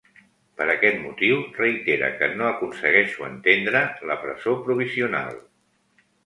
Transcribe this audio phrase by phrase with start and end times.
[0.59, 5.39] Per aquest motiu reitera que ‘no aconsegueixo entendre’ la presó provisional.